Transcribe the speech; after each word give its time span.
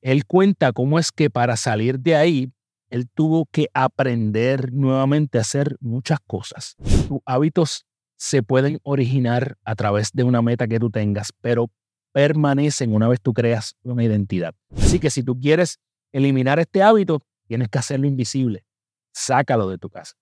él 0.00 0.26
cuenta 0.26 0.72
cómo 0.72 0.98
es 0.98 1.12
que 1.12 1.30
para 1.30 1.56
salir 1.56 1.98
de 1.98 2.16
ahí, 2.16 2.52
él 2.90 3.08
tuvo 3.12 3.46
que 3.46 3.68
aprender 3.74 4.72
nuevamente 4.72 5.38
a 5.38 5.42
hacer 5.42 5.76
muchas 5.80 6.18
cosas. 6.26 6.76
Tus 7.08 7.20
hábitos 7.26 7.84
se 8.16 8.42
pueden 8.42 8.80
originar 8.82 9.56
a 9.64 9.74
través 9.74 10.10
de 10.12 10.24
una 10.24 10.42
meta 10.42 10.66
que 10.66 10.78
tú 10.78 10.90
tengas, 10.90 11.32
pero 11.40 11.70
permanecen 12.12 12.94
una 12.94 13.08
vez 13.08 13.20
tú 13.20 13.32
creas 13.34 13.76
una 13.82 14.02
identidad. 14.04 14.54
Así 14.76 14.98
que 14.98 15.10
si 15.10 15.22
tú 15.22 15.38
quieres 15.38 15.78
eliminar 16.12 16.58
este 16.58 16.82
hábito, 16.82 17.22
tienes 17.46 17.68
que 17.68 17.78
hacerlo 17.78 18.06
invisible. 18.06 18.64
Sácalo 19.12 19.68
de 19.68 19.78
tu 19.78 19.90
casa. 19.90 20.14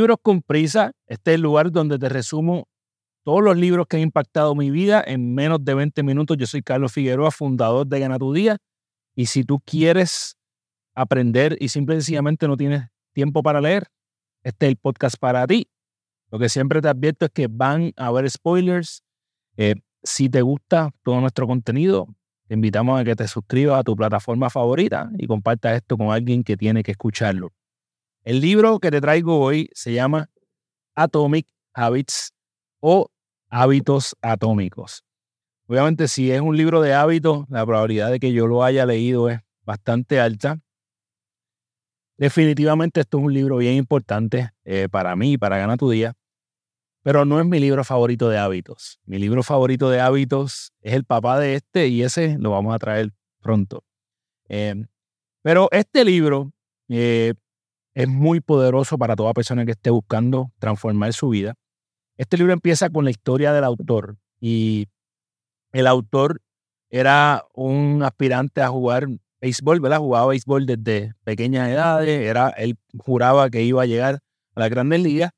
Libros 0.00 0.16
con 0.22 0.40
Prisa. 0.40 0.92
Este 1.06 1.32
es 1.32 1.34
el 1.34 1.42
lugar 1.42 1.70
donde 1.70 1.98
te 1.98 2.08
resumo 2.08 2.66
todos 3.22 3.42
los 3.42 3.54
libros 3.54 3.86
que 3.86 3.98
han 3.98 4.02
impactado 4.02 4.54
mi 4.54 4.70
vida 4.70 5.04
en 5.06 5.34
menos 5.34 5.62
de 5.62 5.74
20 5.74 6.02
minutos. 6.02 6.38
Yo 6.38 6.46
soy 6.46 6.62
Carlos 6.62 6.90
Figueroa, 6.90 7.30
fundador 7.30 7.86
de 7.86 8.00
Gana 8.00 8.18
Tu 8.18 8.32
Día. 8.32 8.56
Y 9.14 9.26
si 9.26 9.44
tú 9.44 9.60
quieres 9.60 10.38
aprender 10.94 11.54
y 11.60 11.68
simple 11.68 11.96
y 11.96 11.98
sencillamente 11.98 12.48
no 12.48 12.56
tienes 12.56 12.88
tiempo 13.12 13.42
para 13.42 13.60
leer, 13.60 13.88
este 14.42 14.64
es 14.64 14.70
el 14.70 14.76
podcast 14.78 15.16
para 15.18 15.46
ti. 15.46 15.68
Lo 16.30 16.38
que 16.38 16.48
siempre 16.48 16.80
te 16.80 16.88
advierto 16.88 17.26
es 17.26 17.30
que 17.32 17.48
van 17.50 17.92
a 17.98 18.06
haber 18.06 18.30
spoilers. 18.30 19.02
Eh, 19.58 19.74
si 20.02 20.30
te 20.30 20.40
gusta 20.40 20.94
todo 21.02 21.20
nuestro 21.20 21.46
contenido, 21.46 22.08
te 22.48 22.54
invitamos 22.54 22.98
a 22.98 23.04
que 23.04 23.14
te 23.14 23.28
suscribas 23.28 23.80
a 23.80 23.82
tu 23.82 23.94
plataforma 23.94 24.48
favorita 24.48 25.10
y 25.18 25.26
compartas 25.26 25.76
esto 25.76 25.98
con 25.98 26.10
alguien 26.10 26.42
que 26.42 26.56
tiene 26.56 26.82
que 26.82 26.92
escucharlo. 26.92 27.52
El 28.22 28.42
libro 28.42 28.80
que 28.80 28.90
te 28.90 29.00
traigo 29.00 29.40
hoy 29.40 29.70
se 29.72 29.94
llama 29.94 30.28
Atomic 30.94 31.46
Habits 31.72 32.34
o 32.80 33.10
Hábitos 33.48 34.14
Atómicos. 34.20 35.04
Obviamente, 35.66 36.06
si 36.06 36.30
es 36.30 36.40
un 36.42 36.54
libro 36.54 36.82
de 36.82 36.92
hábitos, 36.92 37.46
la 37.48 37.64
probabilidad 37.64 38.10
de 38.10 38.20
que 38.20 38.32
yo 38.32 38.46
lo 38.46 38.62
haya 38.62 38.84
leído 38.84 39.30
es 39.30 39.40
bastante 39.62 40.20
alta. 40.20 40.60
Definitivamente 42.18 43.00
esto 43.00 43.18
es 43.18 43.24
un 43.24 43.32
libro 43.32 43.56
bien 43.56 43.76
importante 43.76 44.50
eh, 44.64 44.88
para 44.90 45.16
mí, 45.16 45.38
para 45.38 45.56
ganar 45.56 45.78
tu 45.78 45.88
día, 45.88 46.12
pero 47.02 47.24
no 47.24 47.40
es 47.40 47.46
mi 47.46 47.58
libro 47.58 47.84
favorito 47.84 48.28
de 48.28 48.36
hábitos. 48.36 49.00
Mi 49.06 49.18
libro 49.18 49.42
favorito 49.42 49.88
de 49.88 50.00
hábitos 50.00 50.74
es 50.82 50.92
el 50.92 51.04
papá 51.04 51.38
de 51.38 51.54
este 51.54 51.88
y 51.88 52.02
ese 52.02 52.36
lo 52.38 52.50
vamos 52.50 52.74
a 52.74 52.78
traer 52.78 53.12
pronto. 53.40 53.82
Eh, 54.50 54.74
pero 55.40 55.68
este 55.72 56.04
libro 56.04 56.52
eh, 56.88 57.32
es 57.94 58.08
muy 58.08 58.40
poderoso 58.40 58.98
para 58.98 59.16
toda 59.16 59.32
persona 59.32 59.64
que 59.64 59.72
esté 59.72 59.90
buscando 59.90 60.52
transformar 60.58 61.12
su 61.12 61.30
vida. 61.30 61.54
Este 62.16 62.36
libro 62.36 62.52
empieza 62.52 62.90
con 62.90 63.04
la 63.04 63.10
historia 63.10 63.52
del 63.52 63.64
autor 63.64 64.16
y 64.40 64.86
el 65.72 65.86
autor 65.86 66.40
era 66.90 67.44
un 67.54 68.02
aspirante 68.02 68.62
a 68.62 68.68
jugar 68.68 69.06
béisbol, 69.40 69.80
¿verdad? 69.80 69.98
Jugaba 69.98 70.26
béisbol 70.26 70.66
desde 70.66 71.14
pequeñas 71.24 71.68
edades, 71.68 72.26
era, 72.26 72.50
él 72.50 72.76
juraba 72.98 73.48
que 73.48 73.62
iba 73.62 73.82
a 73.82 73.86
llegar 73.86 74.20
a 74.54 74.60
la 74.60 74.68
grandes 74.68 75.00
ligas, 75.00 75.30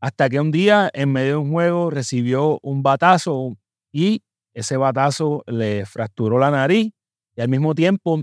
hasta 0.00 0.28
que 0.28 0.40
un 0.40 0.52
día 0.52 0.90
en 0.92 1.12
medio 1.12 1.30
de 1.30 1.36
un 1.36 1.50
juego 1.50 1.90
recibió 1.90 2.60
un 2.62 2.82
batazo 2.82 3.56
y 3.90 4.22
ese 4.54 4.76
batazo 4.76 5.42
le 5.46 5.86
fracturó 5.86 6.38
la 6.38 6.50
nariz 6.50 6.92
y 7.34 7.40
al 7.40 7.48
mismo 7.48 7.74
tiempo 7.74 8.22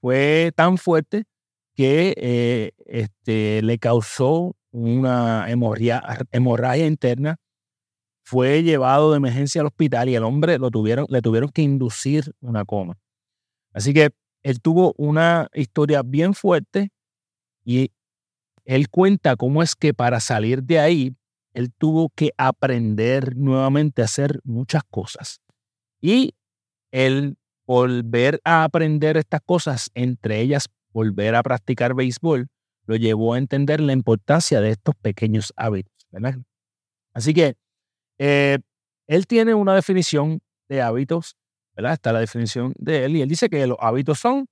fue 0.00 0.52
tan 0.54 0.78
fuerte 0.78 1.24
que 1.80 2.12
eh, 2.18 2.72
este, 2.84 3.62
le 3.62 3.78
causó 3.78 4.54
una 4.70 5.46
hemorragia, 5.48 6.86
interna. 6.86 7.38
Fue 8.22 8.62
llevado 8.62 9.12
de 9.12 9.16
emergencia 9.16 9.62
al 9.62 9.68
hospital 9.68 10.10
y 10.10 10.14
el 10.14 10.24
hombre 10.24 10.58
lo 10.58 10.70
tuvieron, 10.70 11.06
le 11.08 11.22
tuvieron 11.22 11.48
que 11.48 11.62
inducir 11.62 12.34
una 12.40 12.66
coma. 12.66 12.98
Así 13.72 13.94
que 13.94 14.10
él 14.42 14.60
tuvo 14.60 14.92
una 14.98 15.48
historia 15.54 16.02
bien 16.02 16.34
fuerte 16.34 16.90
y 17.64 17.92
él 18.66 18.90
cuenta 18.90 19.36
cómo 19.36 19.62
es 19.62 19.74
que 19.74 19.94
para 19.94 20.20
salir 20.20 20.62
de 20.62 20.80
ahí, 20.80 21.16
él 21.54 21.72
tuvo 21.78 22.10
que 22.10 22.32
aprender 22.36 23.38
nuevamente 23.38 24.02
a 24.02 24.04
hacer 24.04 24.38
muchas 24.44 24.82
cosas. 24.90 25.40
Y 25.98 26.34
el 26.90 27.38
volver 27.66 28.38
a 28.44 28.64
aprender 28.64 29.16
estas 29.16 29.40
cosas, 29.40 29.90
entre 29.94 30.42
ellas 30.42 30.68
volver 30.92 31.34
a 31.34 31.42
practicar 31.42 31.94
béisbol, 31.94 32.48
lo 32.86 32.96
llevó 32.96 33.34
a 33.34 33.38
entender 33.38 33.80
la 33.80 33.92
importancia 33.92 34.60
de 34.60 34.70
estos 34.70 34.94
pequeños 34.96 35.52
hábitos. 35.56 35.92
Así 37.12 37.34
que 37.34 37.56
eh, 38.18 38.58
él 39.06 39.26
tiene 39.26 39.54
una 39.54 39.74
definición 39.74 40.40
de 40.68 40.82
hábitos, 40.82 41.36
¿verdad? 41.74 41.94
Está 41.94 42.12
la 42.12 42.20
definición 42.20 42.72
de 42.76 43.04
él 43.04 43.16
y 43.16 43.22
él 43.22 43.28
dice 43.28 43.48
que 43.48 43.66
los 43.66 43.78
hábitos 43.80 44.18
son 44.18 44.46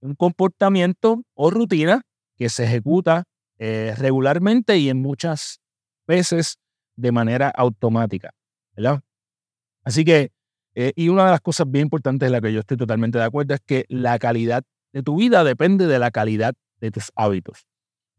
un 0.00 0.14
comportamiento 0.14 1.22
o 1.34 1.50
rutina 1.50 2.02
que 2.36 2.48
se 2.48 2.64
ejecuta 2.64 3.24
eh, 3.58 3.94
regularmente 3.96 4.76
y 4.78 4.88
en 4.88 5.00
muchas 5.00 5.60
veces 6.06 6.58
de 6.96 7.12
manera 7.12 7.48
automática. 7.48 8.30
Así 9.84 10.04
que, 10.04 10.32
eh, 10.74 10.92
y 10.96 11.08
una 11.08 11.26
de 11.26 11.30
las 11.32 11.40
cosas 11.40 11.70
bien 11.70 11.84
importantes 11.84 12.26
de 12.26 12.30
la 12.30 12.40
que 12.40 12.52
yo 12.52 12.60
estoy 12.60 12.76
totalmente 12.76 13.18
de 13.18 13.24
acuerdo 13.24 13.54
es 13.54 13.60
que 13.60 13.84
la 13.88 14.18
calidad 14.18 14.64
de 14.92 15.02
tu 15.02 15.16
vida 15.16 15.44
depende 15.44 15.86
de 15.86 15.98
la 15.98 16.10
calidad 16.10 16.54
de 16.80 16.90
tus 16.90 17.10
hábitos. 17.14 17.66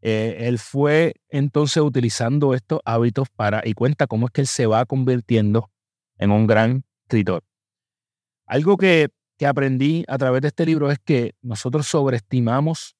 Eh, 0.02 0.48
él 0.48 0.58
fue 0.58 1.14
entonces 1.30 1.82
utilizando 1.82 2.54
estos 2.54 2.80
hábitos 2.84 3.28
para, 3.34 3.62
y 3.64 3.72
cuenta 3.72 4.06
cómo 4.06 4.26
es 4.26 4.32
que 4.32 4.42
él 4.42 4.46
se 4.46 4.66
va 4.66 4.84
convirtiendo 4.84 5.70
en 6.18 6.30
un 6.30 6.46
gran 6.46 6.84
escritor. 7.04 7.42
Algo 8.46 8.76
que, 8.76 9.08
que 9.38 9.46
aprendí 9.46 10.04
a 10.08 10.18
través 10.18 10.42
de 10.42 10.48
este 10.48 10.66
libro 10.66 10.90
es 10.90 10.98
que 10.98 11.34
nosotros 11.40 11.86
sobreestimamos 11.86 12.96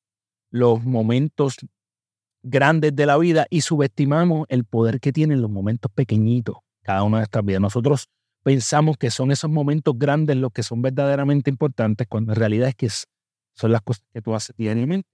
los 0.50 0.82
momentos 0.82 1.56
grandes 2.42 2.94
de 2.94 3.06
la 3.06 3.18
vida 3.18 3.46
y 3.50 3.62
subestimamos 3.62 4.46
el 4.48 4.64
poder 4.64 5.00
que 5.00 5.12
tienen 5.12 5.42
los 5.42 5.50
momentos 5.50 5.90
pequeñitos 5.94 6.56
cada 6.84 7.02
una 7.02 7.16
de 7.16 7.20
nuestras 7.22 7.44
vidas. 7.44 7.60
Nosotros 7.60 8.08
pensamos 8.44 8.96
que 8.96 9.10
son 9.10 9.32
esos 9.32 9.50
momentos 9.50 9.94
grandes 9.98 10.36
los 10.36 10.52
que 10.52 10.62
son 10.62 10.82
verdaderamente 10.82 11.50
importantes, 11.50 12.06
cuando 12.06 12.32
en 12.32 12.36
realidad 12.36 12.68
es 12.68 12.74
que 12.76 12.88
son 13.54 13.72
las 13.72 13.82
cosas 13.82 14.04
que 14.12 14.20
tú 14.20 14.34
haces 14.34 14.56
diariamente. 14.56 15.08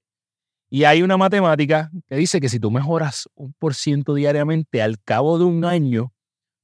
Y 0.69 0.85
hay 0.85 1.03
una 1.03 1.17
matemática 1.17 1.91
que 2.09 2.17
dice 2.17 2.41
que 2.41 2.49
si 2.49 2.61
tú 2.61 2.71
mejoras 2.71 3.29
un 3.35 3.53
por 3.55 3.75
ciento 3.75 4.15
diariamente, 4.15 4.83
al 4.83 5.01
cabo 5.01 5.39
de 5.39 5.45
un 5.45 5.65
año 5.65 6.13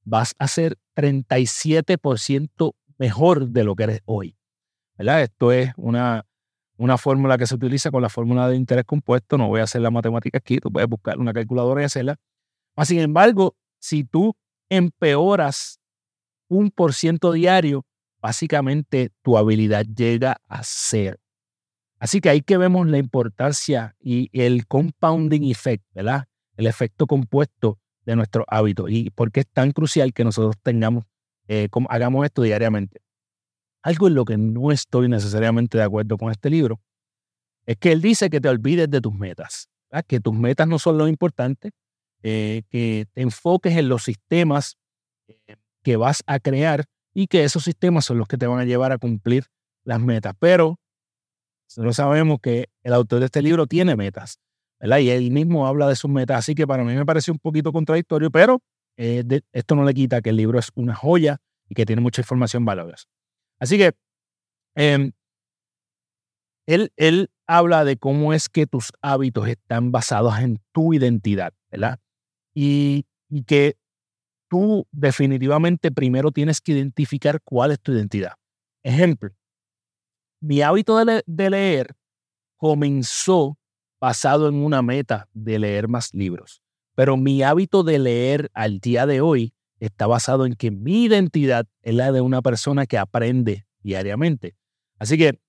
vas 0.03 0.33
a 0.39 0.47
ser 0.47 0.77
37% 0.95 2.73
mejor 2.97 3.49
de 3.49 3.63
lo 3.63 3.75
que 3.75 3.83
eres 3.83 4.01
hoy. 4.05 4.37
¿verdad? 4.97 5.23
Esto 5.23 5.51
es 5.51 5.71
una, 5.77 6.25
una 6.77 6.97
fórmula 6.97 7.37
que 7.37 7.45
se 7.45 7.55
utiliza 7.55 7.91
con 7.91 8.01
la 8.01 8.09
fórmula 8.09 8.49
de 8.49 8.55
interés 8.55 8.85
compuesto. 8.85 9.37
No 9.37 9.47
voy 9.47 9.61
a 9.61 9.63
hacer 9.63 9.81
la 9.81 9.91
matemática 9.91 10.37
aquí, 10.37 10.57
tú 10.57 10.71
puedes 10.71 10.89
buscar 10.89 11.19
una 11.19 11.33
calculadora 11.33 11.81
y 11.81 11.85
hacerla. 11.85 12.15
sin 12.83 12.99
embargo, 12.99 13.55
si 13.79 14.03
tú 14.03 14.35
empeoras 14.69 15.79
un 16.49 16.71
por 16.71 16.93
ciento 16.93 17.31
diario, 17.31 17.85
básicamente 18.19 19.11
tu 19.21 19.37
habilidad 19.37 19.85
llega 19.85 20.37
a 20.47 20.63
ser 20.63 21.19
Así 21.99 22.21
que 22.21 22.29
ahí 22.29 22.41
que 22.41 22.57
vemos 22.57 22.87
la 22.87 22.97
importancia 22.97 23.95
y 23.99 24.29
el 24.33 24.67
compounding 24.67 25.49
effect, 25.49 25.83
¿verdad? 25.93 26.25
El 26.55 26.67
efecto 26.67 27.07
compuesto 27.07 27.79
de 28.05 28.15
nuestros 28.15 28.45
hábitos 28.47 28.89
y 28.89 29.09
por 29.09 29.31
qué 29.31 29.41
es 29.41 29.47
tan 29.47 29.71
crucial 29.71 30.13
que 30.13 30.23
nosotros 30.23 30.55
tengamos, 30.63 31.05
eh, 31.47 31.67
hagamos 31.89 32.25
esto 32.25 32.41
diariamente. 32.41 33.01
Algo 33.83 34.07
en 34.07 34.15
lo 34.15 34.25
que 34.25 34.37
no 34.37 34.71
estoy 34.71 35.09
necesariamente 35.09 35.77
de 35.77 35.83
acuerdo 35.83 36.17
con 36.17 36.31
este 36.31 36.49
libro 36.49 36.79
es 37.65 37.77
que 37.77 37.91
él 37.91 38.01
dice 38.01 38.29
que 38.29 38.39
te 38.39 38.47
olvides 38.47 38.89
de 38.89 39.01
tus 39.01 39.13
metas, 39.13 39.69
que 40.07 40.19
tus 40.19 40.33
metas 40.33 40.67
no 40.67 40.79
son 40.79 40.97
lo 40.97 41.07
importante, 41.07 41.71
eh, 42.23 42.63
que 42.69 43.07
te 43.13 43.21
enfoques 43.21 43.75
en 43.75 43.89
los 43.89 44.03
sistemas 44.03 44.77
eh, 45.27 45.57
que 45.83 45.97
vas 45.97 46.23
a 46.27 46.39
crear 46.39 46.85
y 47.13 47.27
que 47.27 47.43
esos 47.43 47.63
sistemas 47.63 48.05
son 48.05 48.17
los 48.17 48.27
que 48.27 48.37
te 48.37 48.47
van 48.47 48.59
a 48.59 48.65
llevar 48.65 48.91
a 48.91 48.97
cumplir 48.97 49.47
las 49.83 49.99
metas. 49.99 50.33
Pero 50.39 50.79
nosotros 51.75 51.95
sabemos 51.95 52.39
que 52.41 52.69
el 52.83 52.93
autor 52.93 53.19
de 53.19 53.25
este 53.25 53.41
libro 53.41 53.67
tiene 53.67 53.95
metas, 53.95 54.39
¿verdad? 54.79 54.99
Y 54.99 55.09
él 55.09 55.31
mismo 55.31 55.67
habla 55.67 55.87
de 55.87 55.95
sus 55.95 56.09
metas, 56.09 56.39
así 56.39 56.55
que 56.55 56.65
para 56.65 56.83
mí 56.83 56.93
me 56.93 57.05
parece 57.05 57.31
un 57.31 57.39
poquito 57.39 57.73
contradictorio, 57.73 58.31
pero 58.31 58.61
eh, 58.97 59.23
esto 59.51 59.75
no 59.75 59.83
le 59.83 59.93
quita 59.93 60.21
que 60.21 60.29
el 60.29 60.37
libro 60.37 60.59
es 60.59 60.69
una 60.75 60.95
joya 60.95 61.37
y 61.69 61.75
que 61.75 61.85
tiene 61.85 62.01
mucha 62.01 62.21
información 62.21 62.65
valiosa. 62.65 63.05
Así 63.59 63.77
que 63.77 63.93
em, 64.75 65.11
él, 66.65 66.91
él 66.95 67.29
habla 67.47 67.83
de 67.83 67.97
cómo 67.97 68.33
es 68.33 68.49
que 68.49 68.65
tus 68.65 68.91
hábitos 69.01 69.47
están 69.47 69.91
basados 69.91 70.37
en 70.39 70.59
tu 70.71 70.93
identidad, 70.93 71.53
¿verdad? 71.71 71.99
Y, 72.53 73.05
y 73.29 73.43
que 73.43 73.77
tú 74.49 74.87
definitivamente 74.91 75.91
primero 75.91 76.31
tienes 76.31 76.61
que 76.61 76.73
identificar 76.73 77.41
cuál 77.43 77.71
es 77.71 77.79
tu 77.79 77.91
identidad. 77.91 78.33
Ejemplo, 78.83 79.31
mi 80.39 80.61
hábito 80.61 81.03
de, 81.03 81.49
leer 81.49 81.95
comenzó 82.57 83.57
basado 83.99 84.47
en 84.47 84.55
una 84.55 84.81
meta 84.81 85.27
de 85.33 85.59
leer 85.59 85.87
más 85.87 86.13
libros, 86.13 86.61
pero 86.95 87.17
mi 87.17 87.43
hábito 87.43 87.83
de 87.83 87.99
leer 87.99 88.49
al 88.53 88.79
día 88.79 89.05
de 89.05 89.21
hoy 89.21 89.53
está 89.79 90.07
basado 90.07 90.45
en 90.45 90.53
que 90.53 90.71
mi 90.71 91.03
identidad 91.03 91.67
es 91.81 91.93
la 91.95 92.11
de 92.11 92.21
una 92.21 92.41
persona 92.41 92.85
que 92.85 92.97
aprende 92.97 93.65
diariamente. 93.81 94.55
Así 94.99 95.17
que 95.17 95.39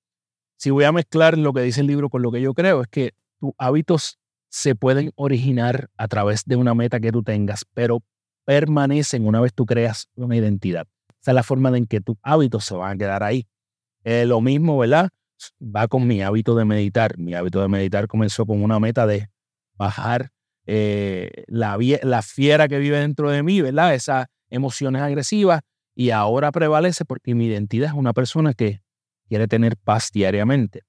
si 0.57 0.71
voy 0.71 0.85
a 0.85 0.93
mezclar 0.93 1.39
lo 1.39 1.53
que 1.53 1.63
dice 1.63 1.81
el 1.81 1.87
libro 1.87 2.11
con 2.11 2.23
lo 2.23 2.33
que 2.33 2.41
yo 2.41 2.55
creo, 2.55 2.83
es 2.83 2.89
que 2.89 3.15
tus 3.41 3.53
hábitos 3.59 4.19
se 4.51 4.75
pueden 4.75 5.13
originar 5.15 5.91
a 5.97 6.09
través 6.09 6.45
de 6.45 6.57
una 6.57 6.75
meta 6.75 7.01
que 7.01 7.13
tú 7.13 7.23
tengas, 7.23 7.65
pero 7.75 8.03
permanecen 8.45 9.27
una 9.27 9.41
vez 9.41 9.53
tú 9.55 9.67
creas 9.67 10.09
una 10.15 10.37
identidad. 10.37 10.87
Esa 11.21 11.33
es 11.33 11.35
la 11.35 11.43
forma 11.43 11.77
en 11.77 11.87
que 11.87 12.01
tus 12.01 12.17
hábitos 12.23 12.65
se 12.65 12.75
van 12.75 12.93
a 12.93 12.99
quedar 12.99 13.23
ahí. 13.23 13.47
Eh, 14.05 14.25
lo 14.27 14.41
mismo, 14.41 14.79
¿verdad? 14.79 15.09
Va 15.61 15.89
con 15.89 16.07
mi 16.07 16.23
hábito 16.23 16.55
de 16.55 16.65
meditar. 16.65 17.19
Mi 17.19 17.35
hábito 17.35 17.61
de 17.61 17.69
meditar 17.69 18.09
comenzó 18.09 18.47
con 18.47 18.63
una 18.63 18.81
meta 18.81 19.07
de 19.07 19.29
bajar 19.77 20.31
eh, 20.67 21.45
la, 21.47 21.79
la 22.03 22.23
fiera 22.23 22.69
que 22.69 22.79
vive 22.79 22.99
dentro 22.99 23.31
de 23.31 23.43
mí, 23.43 23.61
¿verdad? 23.61 23.95
Esas 23.95 24.27
emociones 24.51 25.03
agresivas 25.03 25.61
y 25.95 26.11
ahora 26.11 26.53
prevalece 26.53 27.05
porque 27.05 27.35
mi 27.35 27.47
identidad 27.47 27.89
es 27.89 27.95
una 27.95 28.13
persona 28.13 28.55
que 28.55 28.83
quiere 29.29 29.49
tener 29.49 29.77
paz 29.77 30.11
diariamente. 30.13 30.83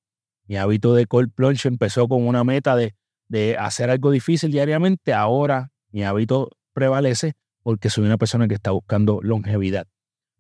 Mi 0.48 0.58
hábito 0.58 0.94
de 0.94 1.06
cold 1.06 1.32
plunge 1.34 1.68
empezó 1.68 2.08
con 2.08 2.28
una 2.28 2.44
meta 2.44 2.76
de, 2.76 2.96
de 3.28 3.58
hacer 3.58 3.90
algo 3.90 4.12
difícil 4.12 4.52
diariamente. 4.52 5.14
Ahora 5.14 5.72
mi 5.92 6.04
hábito 6.04 6.50
prevalece 6.74 7.34
porque 7.64 7.90
soy 7.90 8.06
una 8.06 8.18
persona 8.18 8.48
que 8.48 8.56
está 8.56 8.72
buscando 8.72 9.20
longevidad. 9.22 9.88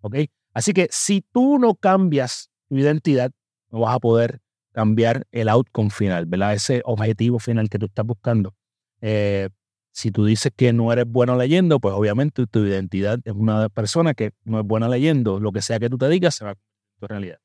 ¿Ok? 0.02 0.16
Así 0.54 0.74
que 0.74 0.88
si 0.92 1.22
tú 1.22 1.60
no 1.60 1.76
cambias 1.76 2.50
tu 2.70 2.78
identidad, 2.78 3.32
no 3.72 3.82
vas 3.82 3.96
a 3.96 4.00
poder 4.00 4.40
cambiar 4.72 5.26
el 5.32 5.50
outcome 5.50 5.90
final, 5.90 6.26
¿verdad? 6.26 6.54
Ese 6.54 6.82
objetivo 6.86 7.40
final 7.40 7.70
que 7.70 7.80
tú 7.80 7.88
estás 7.88 8.06
buscando. 8.06 8.56
Eh, 9.02 9.50
si 9.92 10.12
tú 10.12 10.26
dices 10.26 10.52
que 10.56 10.72
no 10.72 10.94
eres 10.94 11.06
bueno 11.06 11.36
leyendo, 11.36 11.80
pues 11.80 11.94
obviamente 11.94 12.46
tu 12.48 12.60
identidad 12.66 13.20
es 13.26 13.34
una 13.34 13.70
persona 13.70 14.14
que 14.14 14.32
no 14.44 14.60
es 14.60 14.66
buena 14.66 14.88
leyendo. 14.88 15.40
Lo 15.40 15.52
que 15.52 15.62
sea 15.62 15.80
que 15.80 15.90
tú 15.90 15.98
te 15.98 16.08
digas 16.08 16.36
se 16.36 16.46
va 16.46 16.52
a 16.52 16.56
tu 17.00 17.08
realidad. 17.08 17.40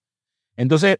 Entonces, 0.57 0.99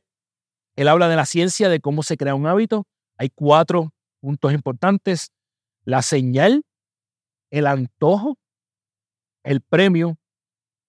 él 0.77 0.89
habla 0.89 1.09
de 1.09 1.17
la 1.17 1.27
ciencia 1.27 1.69
de 1.69 1.81
cómo 1.81 2.03
se 2.03 2.17
crea 2.17 2.35
un 2.35 2.47
hábito. 2.47 2.87
Hay 3.17 3.31
cuatro 3.31 3.93
puntos 4.21 4.53
importantes. 4.53 5.31
La 5.85 6.03
señal, 6.03 6.65
el 7.51 7.67
antojo, 7.67 8.39
el 9.45 9.61
premio 9.61 10.17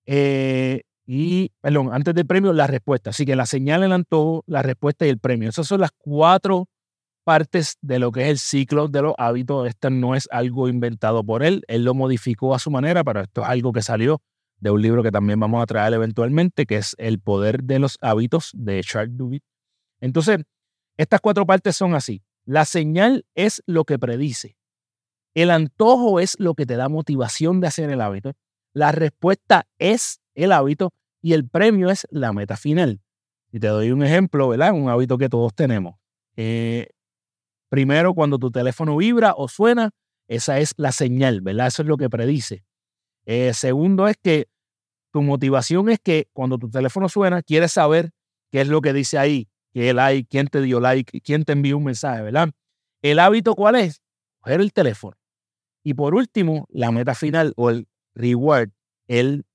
eh, 0.06 0.84
y, 1.06 1.52
perdón, 1.62 1.90
antes 1.94 2.16
del 2.16 2.26
premio, 2.26 2.52
la 2.52 2.68
respuesta. 2.68 3.12
Así 3.12 3.26
que 3.26 3.36
la 3.36 3.46
señal, 3.46 3.84
el 3.84 3.92
antojo, 3.92 4.44
la 4.48 4.62
respuesta 4.64 5.06
y 5.06 5.10
el 5.10 5.20
premio. 5.20 5.50
Esas 5.50 5.68
son 5.68 5.82
las 5.82 5.92
cuatro 5.96 6.68
partes 7.24 7.78
de 7.82 8.00
lo 8.00 8.12
que 8.12 8.24
es 8.24 8.30
el 8.30 8.40
ciclo 8.40 8.88
de 8.88 9.04
los 9.04 9.14
hábitos. 9.18 9.68
Esto 9.68 9.90
no 9.90 10.16
es 10.16 10.28
algo 10.32 10.68
inventado 10.68 11.24
por 11.24 11.44
él. 11.44 11.64
Él 11.68 11.84
lo 11.84 11.94
modificó 11.94 12.56
a 12.56 12.60
su 12.60 12.72
manera, 12.72 13.04
pero 13.04 13.22
esto 13.22 13.42
es 13.42 13.48
algo 13.48 13.72
que 13.72 13.82
salió 13.82 14.22
de 14.60 14.72
un 14.72 14.82
libro 14.82 15.04
que 15.04 15.12
también 15.12 15.40
vamos 15.40 15.62
a 15.62 15.66
traer 15.66 15.94
eventualmente, 15.94 16.66
que 16.66 16.78
es 16.78 16.96
El 16.98 17.20
poder 17.20 17.64
de 17.64 17.80
los 17.80 17.98
hábitos 18.02 18.52
de 18.54 18.82
Charles 18.82 19.16
Duhigg. 19.18 19.44
Entonces, 20.00 20.40
estas 20.98 21.22
cuatro 21.22 21.46
partes 21.46 21.76
son 21.76 21.94
así. 21.94 22.24
La 22.46 22.66
señal 22.66 23.26
es 23.36 23.62
lo 23.66 23.84
que 23.86 24.00
predice. 24.00 24.56
El 25.34 25.52
antojo 25.52 26.20
es 26.20 26.40
lo 26.40 26.54
que 26.54 26.66
te 26.66 26.78
da 26.78 26.90
motivación 26.90 27.60
de 27.60 27.68
hacer 27.68 27.90
el 27.90 28.02
hábito. 28.02 28.32
La 28.74 28.92
respuesta 28.92 29.68
es 29.78 30.22
el 30.36 30.52
hábito 30.52 30.94
y 31.22 31.34
el 31.34 31.48
premio 31.48 31.90
es 31.90 32.08
la 32.12 32.34
meta 32.34 32.56
final. 32.58 33.02
Y 33.52 33.60
te 33.60 33.68
doy 33.68 33.92
un 33.92 34.04
ejemplo, 34.04 34.50
¿verdad? 34.50 34.74
Un 34.74 34.90
hábito 34.90 35.18
que 35.18 35.30
todos 35.30 35.54
tenemos. 35.56 35.96
Eh, 36.36 36.90
primero, 37.70 38.14
cuando 38.14 38.38
tu 38.38 38.52
teléfono 38.52 38.98
vibra 38.98 39.34
o 39.36 39.48
suena, 39.48 39.92
esa 40.28 40.60
es 40.60 40.74
la 40.78 40.92
señal, 40.92 41.42
¿verdad? 41.42 41.68
Eso 41.68 41.82
es 41.82 41.88
lo 41.88 41.98
que 41.98 42.10
predice. 42.10 42.64
Eh, 43.26 43.54
segundo 43.54 44.08
es 44.08 44.18
que 44.22 44.48
tu 45.12 45.22
motivación 45.22 45.90
es 45.90 46.00
que 46.00 46.28
cuando 46.34 46.58
tu 46.58 46.70
teléfono 46.70 47.08
suena, 47.10 47.42
quieres 47.42 47.72
saber 47.72 48.12
qué 48.52 48.62
es 48.62 48.68
lo 48.68 48.82
que 48.82 48.94
dice 48.94 49.18
ahí, 49.18 49.48
qué 49.74 49.94
like, 49.94 50.28
quién 50.30 50.48
te 50.48 50.62
dio 50.62 50.80
like, 50.80 51.22
quién 51.22 51.46
te 51.46 51.54
envió 51.54 51.78
un 51.78 51.86
mensaje, 51.86 52.22
¿verdad? 52.22 52.52
El 53.02 53.20
hábito, 53.20 53.56
¿cuál 53.56 53.76
es? 53.76 54.02
Coger 54.42 54.62
el 54.62 54.74
teléfono. 54.74 55.16
Y 55.84 55.94
por 55.94 56.16
último, 56.16 56.68
la 56.70 56.92
meta 56.92 57.16
final 57.16 57.54
o 57.56 57.70
el 57.70 57.88
reward, 58.14 58.72
el 59.08 59.46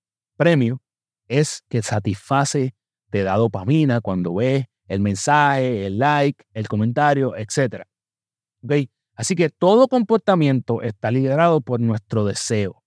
premio, 0.41 0.81
es 1.29 1.65
que 1.69 1.83
satisface, 1.83 2.75
te 3.11 3.23
da 3.25 3.37
dopamina 3.37 4.01
cuando 4.01 4.35
ves 4.35 4.65
el 4.89 5.01
mensaje, 5.01 5.85
el 5.85 5.99
like, 5.99 6.43
el 6.55 6.67
comentario, 6.67 7.37
etc. 7.37 7.85
¿Okay? 8.65 8.91
Así 9.15 9.37
que 9.37 9.51
todo 9.51 9.87
comportamiento 9.87 10.81
está 10.81 11.11
liderado 11.11 11.61
por 11.61 11.79
nuestro 11.79 12.25
deseo 12.25 12.83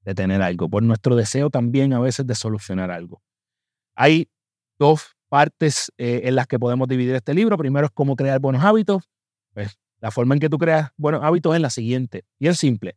de 0.00 0.16
tener 0.16 0.42
algo, 0.42 0.68
por 0.68 0.82
nuestro 0.82 1.14
deseo 1.14 1.50
también 1.50 1.92
a 1.92 2.00
veces 2.00 2.26
de 2.26 2.34
solucionar 2.34 2.90
algo. 2.90 3.22
Hay 3.94 4.28
dos 4.76 5.16
partes 5.28 5.92
eh, 5.98 6.22
en 6.24 6.34
las 6.34 6.48
que 6.48 6.58
podemos 6.58 6.88
dividir 6.88 7.14
este 7.14 7.32
libro. 7.32 7.56
Primero 7.56 7.86
es 7.86 7.92
cómo 7.92 8.16
crear 8.16 8.40
buenos 8.40 8.64
hábitos. 8.64 9.08
Pues 9.54 9.78
la 10.00 10.10
forma 10.10 10.34
en 10.34 10.40
que 10.40 10.48
tú 10.48 10.58
creas 10.58 10.90
buenos 10.96 11.22
hábitos 11.22 11.54
es 11.54 11.60
la 11.60 11.70
siguiente, 11.70 12.24
y 12.40 12.48
es 12.48 12.58
simple. 12.58 12.96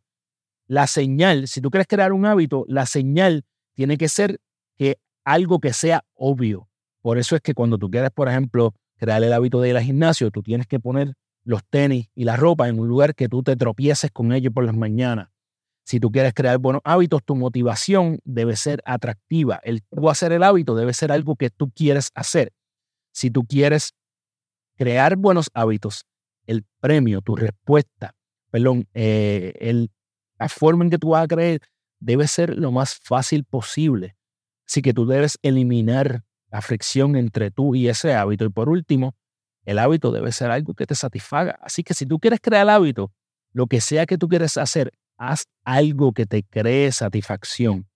La 0.66 0.88
señal, 0.88 1.46
si 1.46 1.60
tú 1.60 1.70
quieres 1.70 1.86
crear 1.86 2.12
un 2.12 2.26
hábito, 2.26 2.64
la 2.66 2.86
señal 2.86 3.44
tiene 3.74 3.96
que 3.96 4.08
ser 4.08 4.40
que 4.76 4.98
algo 5.24 5.60
que 5.60 5.72
sea 5.72 6.04
obvio. 6.14 6.68
Por 7.00 7.18
eso 7.18 7.36
es 7.36 7.42
que 7.42 7.54
cuando 7.54 7.78
tú 7.78 7.90
quieres, 7.90 8.10
por 8.10 8.28
ejemplo, 8.28 8.74
crear 8.96 9.22
el 9.22 9.32
hábito 9.32 9.60
de 9.60 9.70
ir 9.70 9.76
al 9.76 9.82
gimnasio, 9.82 10.30
tú 10.30 10.42
tienes 10.42 10.66
que 10.66 10.78
poner 10.78 11.14
los 11.44 11.64
tenis 11.68 12.08
y 12.14 12.24
la 12.24 12.36
ropa 12.36 12.68
en 12.68 12.78
un 12.78 12.88
lugar 12.88 13.14
que 13.14 13.28
tú 13.28 13.42
te 13.42 13.56
tropieces 13.56 14.10
con 14.10 14.32
ellos 14.32 14.52
por 14.52 14.64
las 14.64 14.76
mañanas. 14.76 15.28
Si 15.84 15.98
tú 15.98 16.12
quieres 16.12 16.32
crear 16.32 16.58
buenos 16.58 16.82
hábitos, 16.84 17.24
tu 17.24 17.34
motivación 17.34 18.20
debe 18.24 18.54
ser 18.54 18.82
atractiva. 18.84 19.60
El 19.64 19.82
tú 19.82 20.08
hacer 20.08 20.30
el 20.32 20.44
hábito 20.44 20.76
debe 20.76 20.94
ser 20.94 21.10
algo 21.10 21.34
que 21.34 21.50
tú 21.50 21.70
quieres 21.70 22.10
hacer. 22.14 22.52
Si 23.12 23.30
tú 23.30 23.44
quieres 23.44 23.94
crear 24.76 25.16
buenos 25.16 25.50
hábitos, 25.54 26.06
el 26.46 26.64
premio, 26.80 27.20
tu 27.20 27.34
respuesta, 27.34 28.14
perdón, 28.50 28.86
eh, 28.94 29.54
el, 29.58 29.90
la 30.38 30.48
forma 30.48 30.84
en 30.84 30.90
que 30.90 30.98
tú 30.98 31.10
vas 31.10 31.24
a 31.24 31.28
creer 31.28 31.60
debe 32.02 32.26
ser 32.26 32.56
lo 32.58 32.72
más 32.72 32.94
fácil 32.94 33.44
posible. 33.44 34.16
Así 34.66 34.82
que 34.82 34.92
tú 34.92 35.06
debes 35.06 35.38
eliminar 35.42 36.24
la 36.50 36.60
fricción 36.60 37.16
entre 37.16 37.50
tú 37.50 37.74
y 37.74 37.88
ese 37.88 38.14
hábito. 38.14 38.44
Y 38.44 38.50
por 38.50 38.68
último, 38.68 39.14
el 39.64 39.78
hábito 39.78 40.10
debe 40.10 40.32
ser 40.32 40.50
algo 40.50 40.74
que 40.74 40.86
te 40.86 40.94
satisfaga. 40.94 41.58
Así 41.62 41.82
que 41.82 41.94
si 41.94 42.06
tú 42.06 42.18
quieres 42.18 42.40
crear 42.40 42.68
hábito, 42.68 43.12
lo 43.52 43.66
que 43.66 43.80
sea 43.80 44.06
que 44.06 44.18
tú 44.18 44.28
quieres 44.28 44.56
hacer, 44.56 44.92
haz 45.16 45.44
algo 45.64 46.12
que 46.12 46.26
te 46.26 46.42
cree 46.42 46.90
satisfacción. 46.90 47.88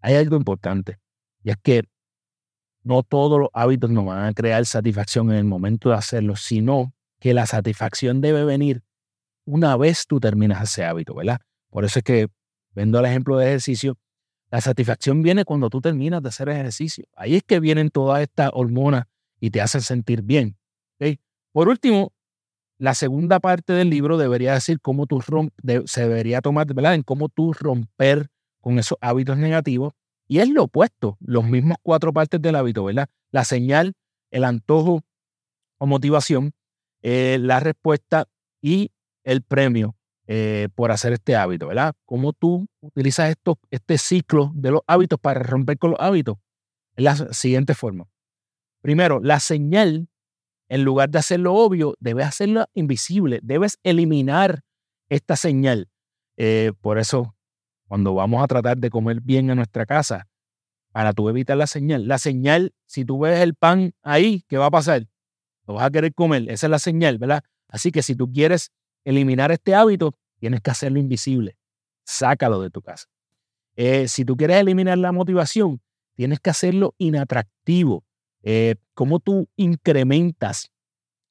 Hay 0.00 0.14
algo 0.14 0.36
importante 0.36 0.98
y 1.42 1.50
es 1.50 1.56
que 1.62 1.84
no 2.82 3.02
todos 3.02 3.40
los 3.40 3.48
hábitos 3.52 3.90
nos 3.90 4.06
van 4.06 4.26
a 4.26 4.32
crear 4.32 4.64
satisfacción 4.64 5.30
en 5.30 5.38
el 5.38 5.44
momento 5.44 5.88
de 5.88 5.96
hacerlo, 5.96 6.36
sino 6.36 6.94
que 7.18 7.34
la 7.34 7.46
satisfacción 7.46 8.20
debe 8.20 8.44
venir 8.44 8.84
una 9.44 9.76
vez 9.76 10.06
tú 10.06 10.20
terminas 10.20 10.62
ese 10.62 10.84
hábito, 10.84 11.14
¿verdad? 11.14 11.40
Por 11.70 11.84
eso 11.84 11.98
es 11.98 12.04
que, 12.04 12.28
viendo 12.76 13.00
el 13.00 13.06
ejemplo 13.06 13.38
de 13.38 13.46
ejercicio, 13.46 13.98
la 14.50 14.60
satisfacción 14.60 15.22
viene 15.22 15.44
cuando 15.44 15.70
tú 15.70 15.80
terminas 15.80 16.22
de 16.22 16.28
hacer 16.28 16.48
ejercicio. 16.50 17.06
Ahí 17.16 17.34
es 17.34 17.42
que 17.42 17.58
vienen 17.58 17.90
todas 17.90 18.20
estas 18.22 18.50
hormonas 18.52 19.06
y 19.40 19.50
te 19.50 19.60
hacen 19.60 19.80
sentir 19.80 20.22
bien. 20.22 20.56
Por 21.52 21.68
último, 21.68 22.12
la 22.78 22.94
segunda 22.94 23.40
parte 23.40 23.72
del 23.72 23.88
libro 23.88 24.18
debería 24.18 24.52
decir 24.52 24.78
cómo 24.80 25.06
tú 25.06 25.20
se 25.86 26.00
debería 26.02 26.42
tomar. 26.42 26.66
En 26.94 27.02
cómo 27.02 27.30
tú 27.30 27.54
romper 27.54 28.28
con 28.60 28.78
esos 28.78 28.98
hábitos 29.00 29.38
negativos. 29.38 29.94
Y 30.28 30.40
es 30.40 30.50
lo 30.50 30.64
opuesto, 30.64 31.16
los 31.20 31.44
mismos 31.44 31.78
cuatro 31.82 32.12
partes 32.12 32.42
del 32.42 32.56
hábito, 32.56 32.84
¿verdad? 32.84 33.08
La 33.30 33.44
señal, 33.44 33.94
el 34.30 34.44
antojo 34.44 35.02
o 35.78 35.86
motivación, 35.86 36.52
eh, 37.00 37.38
la 37.40 37.60
respuesta 37.60 38.26
y 38.60 38.90
el 39.24 39.42
premio 39.42 39.95
eh, 40.26 40.68
por 40.74 40.90
hacer 40.90 41.12
este 41.12 41.36
hábito, 41.36 41.68
¿verdad? 41.68 41.94
Cómo 42.04 42.32
tú 42.32 42.66
utilizas 42.80 43.34
este 43.70 43.98
ciclo 43.98 44.52
de 44.54 44.72
los 44.72 44.80
hábitos 44.86 45.18
para 45.20 45.40
romper 45.40 45.78
con 45.78 45.92
los 45.92 46.00
hábitos. 46.00 46.36
Es 46.96 47.04
la 47.04 47.16
siguiente 47.32 47.74
forma. 47.74 48.06
Primero, 48.82 49.20
la 49.20 49.40
señal 49.40 50.08
en 50.68 50.84
lugar 50.84 51.10
de 51.10 51.18
hacerlo 51.18 51.54
obvio, 51.54 51.94
debes 52.00 52.26
hacerlo 52.26 52.66
invisible, 52.74 53.40
debes 53.42 53.78
eliminar 53.82 54.62
esta 55.08 55.36
señal. 55.36 55.88
Eh, 56.36 56.72
por 56.80 56.98
eso, 56.98 57.34
cuando 57.88 58.14
vamos 58.14 58.42
a 58.42 58.46
tratar 58.46 58.78
de 58.78 58.90
comer 58.90 59.20
bien 59.20 59.48
en 59.50 59.56
nuestra 59.56 59.86
casa, 59.86 60.26
para 60.92 61.12
tú 61.12 61.28
evitar 61.28 61.56
la 61.56 61.66
señal, 61.66 62.08
la 62.08 62.18
señal, 62.18 62.72
si 62.86 63.04
tú 63.04 63.20
ves 63.20 63.40
el 63.40 63.54
pan 63.54 63.92
ahí, 64.02 64.44
¿qué 64.48 64.56
va 64.56 64.66
a 64.66 64.70
pasar? 64.70 65.06
Lo 65.66 65.74
vas 65.74 65.86
a 65.86 65.90
querer 65.90 66.14
comer, 66.14 66.50
esa 66.50 66.66
es 66.66 66.70
la 66.70 66.78
señal, 66.78 67.18
¿verdad? 67.18 67.42
Así 67.68 67.92
que 67.92 68.02
si 68.02 68.14
tú 68.16 68.32
quieres 68.32 68.70
eliminar 69.06 69.52
este 69.52 69.74
hábito, 69.74 70.18
tienes 70.38 70.60
que 70.60 70.70
hacerlo 70.70 70.98
invisible. 70.98 71.56
Sácalo 72.04 72.60
de 72.60 72.70
tu 72.70 72.82
casa. 72.82 73.06
Eh, 73.76 74.08
si 74.08 74.24
tú 74.24 74.36
quieres 74.36 74.58
eliminar 74.58 74.98
la 74.98 75.12
motivación, 75.12 75.80
tienes 76.14 76.40
que 76.40 76.50
hacerlo 76.50 76.94
inatractivo. 76.98 78.04
Eh, 78.42 78.74
¿Cómo 78.94 79.20
tú 79.20 79.48
incrementas 79.56 80.72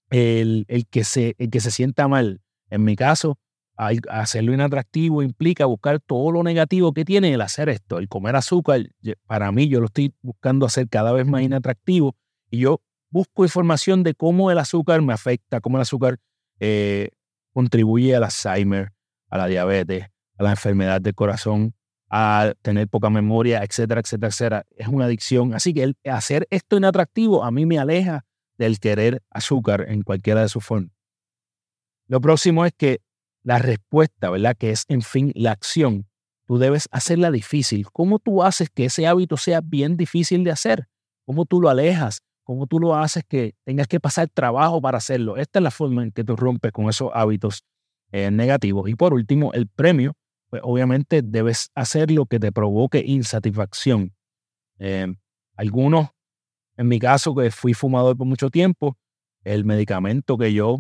el, 0.09 0.65
que 0.89 1.03
se, 1.03 1.35
el 1.37 1.49
que 1.49 1.59
se 1.59 1.71
sienta 1.71 2.07
mal? 2.07 2.41
En 2.69 2.83
mi 2.83 2.95
caso, 2.95 3.37
hacerlo 3.75 4.53
inatractivo 4.53 5.21
implica 5.21 5.65
buscar 5.65 5.99
todo 5.99 6.31
lo 6.31 6.43
negativo 6.43 6.93
que 6.93 7.03
tiene 7.03 7.33
el 7.33 7.41
hacer 7.41 7.67
esto. 7.67 7.97
El 7.97 8.07
comer 8.07 8.35
azúcar, 8.35 8.81
para 9.25 9.51
mí, 9.51 9.67
yo 9.67 9.79
lo 9.79 9.87
estoy 9.87 10.13
buscando 10.21 10.65
hacer 10.65 10.87
cada 10.87 11.11
vez 11.11 11.25
más 11.25 11.41
inatractivo 11.41 12.15
y 12.49 12.59
yo 12.59 12.81
busco 13.09 13.43
información 13.43 14.03
de 14.03 14.13
cómo 14.13 14.49
el 14.51 14.59
azúcar 14.59 15.01
me 15.01 15.13
afecta, 15.13 15.61
cómo 15.61 15.77
el 15.77 15.81
azúcar 15.81 16.19
eh, 16.59 17.09
contribuye 17.55 18.13
al 18.13 18.25
Alzheimer, 18.25 18.91
a 19.29 19.37
la 19.37 19.47
diabetes, 19.47 20.07
a 20.37 20.43
la 20.43 20.49
enfermedad 20.51 20.99
del 20.99 21.15
corazón, 21.15 21.73
a 22.09 22.53
tener 22.61 22.89
poca 22.89 23.09
memoria, 23.09 23.63
etcétera, 23.63 24.01
etcétera, 24.01 24.27
etcétera. 24.27 24.65
Es 24.75 24.89
una 24.89 25.05
adicción. 25.05 25.53
Así 25.53 25.73
que 25.73 25.93
hacer 26.03 26.47
esto 26.49 26.75
inatractivo 26.75 27.45
a 27.45 27.51
mí 27.51 27.65
me 27.65 27.79
aleja 27.79 28.25
del 28.57 28.77
querer 28.77 29.23
azúcar 29.29 29.85
en 29.87 30.01
cualquiera 30.01 30.41
de 30.41 30.49
sus 30.49 30.65
formas. 30.65 30.91
Lo 32.07 32.19
próximo 32.19 32.65
es 32.65 32.73
que 32.73 32.99
la 33.41 33.57
respuesta, 33.57 34.29
¿verdad? 34.29 34.57
Que 34.57 34.71
es, 34.71 34.83
en 34.89 35.01
fin, 35.01 35.31
la 35.33 35.51
acción. 35.51 36.09
Tú 36.47 36.57
debes 36.57 36.89
hacerla 36.91 37.31
difícil. 37.31 37.87
¿Cómo 37.93 38.19
tú 38.19 38.43
haces 38.43 38.69
que 38.69 38.85
ese 38.85 39.07
hábito 39.07 39.37
sea 39.37 39.61
bien 39.61 39.95
difícil 39.95 40.43
de 40.43 40.51
hacer? 40.51 40.89
¿Cómo 41.25 41.45
tú 41.45 41.61
lo 41.61 41.69
alejas? 41.69 42.21
¿Cómo 42.45 42.67
tú 42.67 42.79
lo 42.79 42.95
haces 42.95 43.23
que 43.27 43.55
tengas 43.63 43.87
que 43.87 43.99
pasar 43.99 44.29
trabajo 44.29 44.79
para 44.79 44.99
hacerlo? 44.99 45.35
Esta 45.35 45.57
es 45.57 45.63
la 45.63 45.71
forma 45.71 46.03
en 46.03 46.11
que 46.11 46.23
tú 46.23 46.35
rompes 46.35 46.71
con 46.71 46.87
esos 46.87 47.09
hábitos 47.11 47.65
eh, 48.11 48.29
negativos. 48.29 48.87
Y 48.87 48.93
por 48.93 49.15
último, 49.15 49.51
el 49.53 49.67
premio, 49.67 50.13
pues 50.51 50.61
obviamente 50.63 51.23
debes 51.23 51.71
hacer 51.73 52.11
lo 52.11 52.27
que 52.27 52.39
te 52.39 52.51
provoque 52.51 53.03
insatisfacción. 53.03 54.13
Eh, 54.77 55.07
algunos, 55.55 56.09
en 56.77 56.87
mi 56.87 56.99
caso, 56.99 57.33
que 57.33 57.49
fui 57.49 57.73
fumador 57.73 58.15
por 58.15 58.27
mucho 58.27 58.51
tiempo, 58.51 58.95
el 59.43 59.65
medicamento 59.65 60.37
que 60.37 60.53
yo 60.53 60.77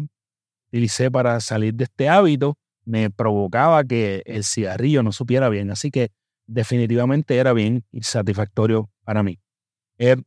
utilicé 0.67 1.09
para 1.09 1.39
salir 1.39 1.73
de 1.73 1.85
este 1.85 2.09
hábito 2.09 2.59
me 2.83 3.09
provocaba 3.09 3.83
que 3.83 4.21
el 4.27 4.43
cigarrillo 4.43 5.01
no 5.01 5.11
supiera 5.11 5.49
bien. 5.49 5.71
Así 5.71 5.89
que 5.89 6.11
definitivamente 6.45 7.37
era 7.37 7.53
bien 7.53 7.83
insatisfactorio 7.91 8.91
para 9.03 9.23
mí. 9.23 9.39
Eh, 9.97 10.17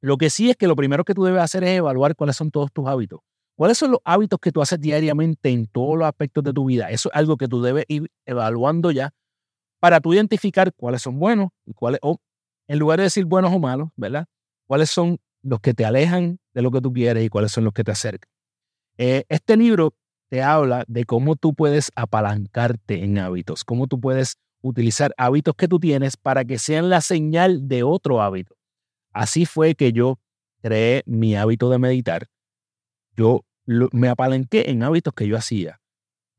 lo 0.00 0.16
que 0.16 0.30
sí 0.30 0.50
es 0.50 0.56
que 0.56 0.66
lo 0.66 0.76
primero 0.76 1.04
que 1.04 1.14
tú 1.14 1.24
debes 1.24 1.42
hacer 1.42 1.64
es 1.64 1.78
evaluar 1.78 2.16
cuáles 2.16 2.36
son 2.36 2.50
todos 2.50 2.72
tus 2.72 2.86
hábitos. 2.86 3.20
¿Cuáles 3.56 3.76
son 3.76 3.90
los 3.90 4.00
hábitos 4.04 4.38
que 4.40 4.52
tú 4.52 4.62
haces 4.62 4.80
diariamente 4.80 5.50
en 5.50 5.66
todos 5.66 5.98
los 5.98 6.08
aspectos 6.08 6.42
de 6.44 6.52
tu 6.52 6.64
vida? 6.64 6.90
Eso 6.90 7.10
es 7.10 7.16
algo 7.16 7.36
que 7.36 7.46
tú 7.46 7.60
debes 7.60 7.84
ir 7.88 8.10
evaluando 8.24 8.90
ya 8.90 9.10
para 9.80 10.00
tú 10.00 10.14
identificar 10.14 10.72
cuáles 10.74 11.02
son 11.02 11.18
buenos 11.18 11.50
y 11.66 11.74
cuáles, 11.74 12.00
o 12.02 12.18
en 12.68 12.78
lugar 12.78 12.98
de 12.98 13.04
decir 13.04 13.26
buenos 13.26 13.52
o 13.52 13.58
malos, 13.58 13.90
¿verdad? 13.96 14.26
¿Cuáles 14.66 14.88
son 14.88 15.18
los 15.42 15.60
que 15.60 15.74
te 15.74 15.84
alejan 15.84 16.38
de 16.54 16.62
lo 16.62 16.70
que 16.70 16.80
tú 16.80 16.92
quieres 16.92 17.24
y 17.24 17.28
cuáles 17.28 17.52
son 17.52 17.64
los 17.64 17.72
que 17.74 17.84
te 17.84 17.90
acercan? 17.90 18.30
Eh, 18.96 19.24
este 19.28 19.56
libro 19.56 19.94
te 20.30 20.42
habla 20.42 20.84
de 20.86 21.04
cómo 21.04 21.36
tú 21.36 21.54
puedes 21.54 21.90
apalancarte 21.96 23.02
en 23.02 23.18
hábitos, 23.18 23.64
cómo 23.64 23.88
tú 23.88 24.00
puedes 24.00 24.36
utilizar 24.62 25.12
hábitos 25.16 25.54
que 25.54 25.68
tú 25.68 25.80
tienes 25.80 26.16
para 26.16 26.44
que 26.44 26.58
sean 26.58 26.88
la 26.88 27.00
señal 27.00 27.68
de 27.68 27.82
otro 27.82 28.22
hábito. 28.22 28.54
Así 29.20 29.44
fue 29.44 29.74
que 29.74 29.92
yo 29.92 30.18
creé 30.62 31.02
mi 31.04 31.36
hábito 31.36 31.68
de 31.68 31.78
meditar. 31.78 32.28
Yo 33.14 33.44
me 33.66 34.08
apalanqué 34.08 34.70
en 34.70 34.82
hábitos 34.82 35.12
que 35.12 35.28
yo 35.28 35.36
hacía. 35.36 35.78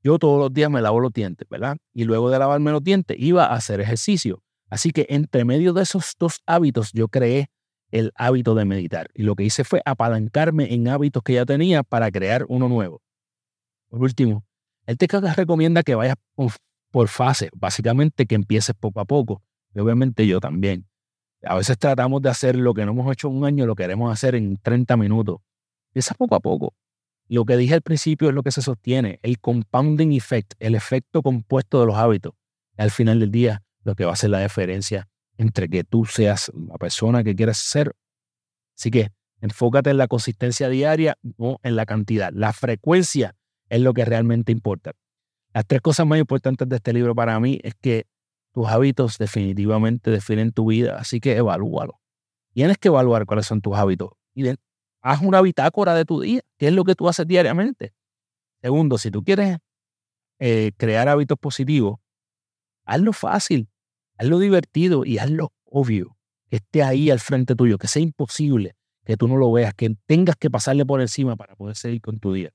Yo 0.03 0.17
todos 0.17 0.39
los 0.39 0.51
días 0.51 0.71
me 0.71 0.81
lavo 0.81 0.99
los 0.99 1.13
dientes, 1.13 1.47
¿verdad? 1.47 1.77
Y 1.93 2.05
luego 2.05 2.31
de 2.31 2.39
lavarme 2.39 2.71
los 2.71 2.83
dientes 2.83 3.15
iba 3.19 3.45
a 3.45 3.53
hacer 3.53 3.81
ejercicio. 3.81 4.41
Así 4.67 4.89
que 4.89 5.05
entre 5.09 5.45
medio 5.45 5.73
de 5.73 5.83
esos 5.83 6.15
dos 6.17 6.41
hábitos 6.47 6.91
yo 6.91 7.07
creé 7.07 7.51
el 7.91 8.11
hábito 8.15 8.55
de 8.55 8.65
meditar. 8.65 9.11
Y 9.13 9.21
lo 9.21 9.35
que 9.35 9.43
hice 9.43 9.63
fue 9.63 9.83
apalancarme 9.85 10.73
en 10.73 10.87
hábitos 10.87 11.21
que 11.21 11.33
ya 11.33 11.45
tenía 11.45 11.83
para 11.83 12.09
crear 12.09 12.47
uno 12.47 12.67
nuevo. 12.67 13.03
Por 13.89 14.01
último, 14.01 14.43
él 14.87 14.97
te 14.97 15.05
recomienda 15.35 15.83
que 15.83 15.93
vayas 15.93 16.15
por 16.89 17.09
fase, 17.09 17.51
básicamente 17.53 18.25
que 18.25 18.33
empieces 18.33 18.73
poco 18.73 19.01
a 19.01 19.05
poco. 19.05 19.43
Y 19.75 19.79
obviamente 19.81 20.25
yo 20.25 20.39
también. 20.39 20.87
A 21.43 21.55
veces 21.55 21.77
tratamos 21.77 22.21
de 22.21 22.29
hacer 22.29 22.55
lo 22.55 22.73
que 22.73 22.85
no 22.85 22.91
hemos 22.91 23.11
hecho 23.11 23.27
en 23.27 23.37
un 23.37 23.45
año, 23.45 23.65
lo 23.65 23.75
queremos 23.75 24.11
hacer 24.11 24.35
en 24.35 24.57
30 24.57 24.95
minutos. 24.97 25.37
Empieza 25.89 26.13
poco 26.13 26.35
a 26.35 26.39
poco. 26.39 26.73
Lo 27.27 27.45
que 27.45 27.57
dije 27.57 27.73
al 27.73 27.81
principio 27.81 28.29
es 28.29 28.35
lo 28.35 28.43
que 28.43 28.51
se 28.51 28.61
sostiene, 28.61 29.19
el 29.23 29.39
compounding 29.39 30.11
effect, 30.11 30.53
el 30.59 30.75
efecto 30.75 31.21
compuesto 31.21 31.79
de 31.79 31.85
los 31.87 31.95
hábitos. 31.95 32.33
al 32.77 32.91
final 32.91 33.19
del 33.19 33.31
día, 33.31 33.63
lo 33.83 33.95
que 33.95 34.05
va 34.05 34.11
a 34.11 34.13
hacer 34.13 34.29
la 34.29 34.41
diferencia 34.41 35.07
entre 35.37 35.69
que 35.69 35.83
tú 35.83 36.05
seas 36.05 36.51
la 36.55 36.77
persona 36.77 37.23
que 37.23 37.35
quieres 37.35 37.57
ser. 37.57 37.95
Así 38.77 38.91
que 38.91 39.09
enfócate 39.39 39.89
en 39.89 39.97
la 39.97 40.07
consistencia 40.07 40.69
diaria, 40.69 41.17
no 41.37 41.59
en 41.63 41.75
la 41.75 41.85
cantidad. 41.85 42.31
La 42.33 42.53
frecuencia 42.53 43.35
es 43.69 43.81
lo 43.81 43.93
que 43.93 44.05
realmente 44.05 44.51
importa. 44.51 44.93
Las 45.53 45.65
tres 45.65 45.81
cosas 45.81 46.05
más 46.07 46.19
importantes 46.19 46.67
de 46.67 46.75
este 46.77 46.93
libro 46.93 47.15
para 47.15 47.39
mí 47.39 47.59
es 47.63 47.75
que 47.75 48.05
tus 48.53 48.67
hábitos 48.67 49.17
definitivamente 49.17 50.11
definen 50.11 50.51
tu 50.51 50.67
vida, 50.67 50.97
así 50.97 51.19
que 51.19 51.37
evalúalo. 51.37 51.99
Tienes 52.53 52.77
que 52.77 52.89
evaluar 52.89 53.25
cuáles 53.25 53.45
son 53.45 53.61
tus 53.61 53.75
hábitos 53.75 54.11
y 54.33 54.47
haz 55.01 55.21
una 55.21 55.41
bitácora 55.41 55.93
de 55.93 56.05
tu 56.05 56.21
día, 56.21 56.41
qué 56.57 56.67
es 56.67 56.73
lo 56.73 56.83
que 56.83 56.95
tú 56.95 57.07
haces 57.07 57.27
diariamente. 57.27 57.93
Segundo, 58.61 58.97
si 58.97 59.09
tú 59.09 59.23
quieres 59.23 59.57
eh, 60.39 60.71
crear 60.77 61.07
hábitos 61.07 61.37
positivos, 61.39 61.99
hazlo 62.85 63.13
fácil. 63.13 63.69
Hazlo 64.17 64.37
divertido 64.39 65.05
y 65.05 65.17
hazlo 65.17 65.53
obvio. 65.65 66.17
Que 66.49 66.57
esté 66.57 66.83
ahí 66.83 67.09
al 67.09 67.19
frente 67.19 67.55
tuyo, 67.55 67.77
que 67.77 67.87
sea 67.87 68.01
imposible 68.01 68.75
que 69.05 69.17
tú 69.17 69.27
no 69.27 69.37
lo 69.37 69.51
veas, 69.51 69.73
que 69.73 69.95
tengas 70.05 70.35
que 70.35 70.49
pasarle 70.49 70.85
por 70.85 71.01
encima 71.01 71.35
para 71.35 71.55
poder 71.55 71.75
seguir 71.75 72.01
con 72.01 72.19
tu 72.19 72.33
día. 72.33 72.51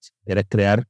Si 0.00 0.12
quieres 0.24 0.46
crear 0.48 0.88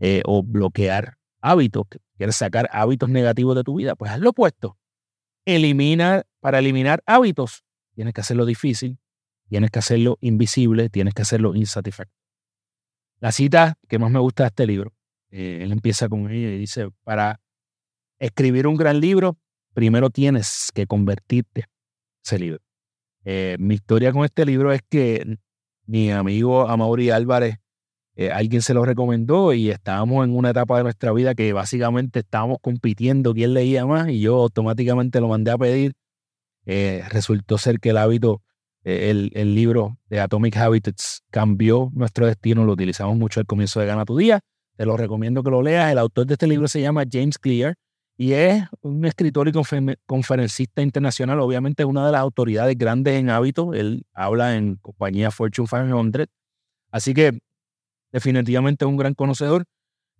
eh, 0.00 0.22
o 0.26 0.42
bloquear 0.42 1.16
hábitos, 1.40 1.86
quieres 2.22 2.36
sacar 2.36 2.68
hábitos 2.70 3.08
negativos 3.08 3.56
de 3.56 3.64
tu 3.64 3.74
vida, 3.74 3.96
pues 3.96 4.12
hazlo 4.12 4.30
opuesto. 4.30 4.78
Elimina, 5.44 6.22
para 6.38 6.60
eliminar 6.60 7.02
hábitos, 7.04 7.64
tienes 7.96 8.14
que 8.14 8.20
hacerlo 8.20 8.46
difícil, 8.46 9.00
tienes 9.48 9.72
que 9.72 9.80
hacerlo 9.80 10.18
invisible, 10.20 10.88
tienes 10.88 11.14
que 11.14 11.22
hacerlo 11.22 11.56
insatisfactorio. 11.56 12.16
La 13.18 13.32
cita 13.32 13.76
que 13.88 13.98
más 13.98 14.12
me 14.12 14.20
gusta 14.20 14.44
de 14.44 14.46
este 14.50 14.68
libro, 14.68 14.94
eh, 15.30 15.62
él 15.62 15.72
empieza 15.72 16.08
con 16.08 16.30
ella 16.30 16.50
y 16.50 16.58
dice, 16.58 16.90
para 17.02 17.40
escribir 18.20 18.68
un 18.68 18.76
gran 18.76 19.00
libro 19.00 19.36
primero 19.74 20.08
tienes 20.08 20.70
que 20.72 20.86
convertirte 20.86 21.64
ese 22.24 22.38
libro. 22.38 22.60
Eh, 23.24 23.56
mi 23.58 23.74
historia 23.74 24.12
con 24.12 24.24
este 24.24 24.46
libro 24.46 24.70
es 24.70 24.82
que 24.88 25.38
mi 25.86 26.12
amigo 26.12 26.68
Amaury 26.68 27.10
Álvarez, 27.10 27.56
eh, 28.14 28.30
alguien 28.30 28.62
se 28.62 28.74
lo 28.74 28.84
recomendó 28.84 29.52
y 29.54 29.70
estábamos 29.70 30.24
en 30.24 30.36
una 30.36 30.50
etapa 30.50 30.76
de 30.76 30.84
nuestra 30.84 31.12
vida 31.12 31.34
que 31.34 31.52
básicamente 31.52 32.20
estábamos 32.20 32.58
compitiendo 32.60 33.32
quién 33.32 33.54
leía 33.54 33.86
más 33.86 34.08
y 34.08 34.20
yo 34.20 34.36
automáticamente 34.36 35.20
lo 35.20 35.28
mandé 35.28 35.50
a 35.50 35.58
pedir. 35.58 35.94
Eh, 36.66 37.02
resultó 37.10 37.58
ser 37.58 37.80
que 37.80 37.90
el 37.90 37.96
hábito, 37.96 38.42
el, 38.84 39.30
el, 39.34 39.54
libro 39.54 39.98
de 40.08 40.20
Atomic 40.20 40.56
Habits 40.56 41.22
cambió 41.30 41.90
nuestro 41.94 42.26
destino, 42.26 42.64
lo 42.64 42.72
utilizamos 42.72 43.16
mucho 43.16 43.40
al 43.40 43.46
comienzo 43.46 43.80
de 43.80 43.86
Gana 43.86 44.04
tu 44.04 44.16
Día. 44.16 44.40
Te 44.76 44.86
lo 44.86 44.96
recomiendo 44.96 45.42
que 45.42 45.50
lo 45.50 45.62
leas. 45.62 45.90
El 45.90 45.98
autor 45.98 46.26
de 46.26 46.34
este 46.34 46.46
libro 46.46 46.68
se 46.68 46.80
llama 46.80 47.04
James 47.10 47.38
Clear 47.38 47.74
y 48.16 48.34
es 48.34 48.64
un 48.82 49.04
escritor 49.04 49.48
y 49.48 49.52
conferencista 50.06 50.82
internacional, 50.82 51.40
obviamente 51.40 51.82
es 51.82 51.88
una 51.88 52.06
de 52.06 52.12
las 52.12 52.20
autoridades 52.20 52.76
grandes 52.76 53.14
en 53.14 53.30
hábitos, 53.30 53.74
él 53.74 54.04
habla 54.12 54.54
en 54.56 54.76
compañía 54.76 55.30
Fortune 55.30 55.66
500, 55.66 56.26
así 56.90 57.14
que 57.14 57.40
definitivamente 58.12 58.84
un 58.84 58.96
gran 58.96 59.14
conocedor, 59.14 59.64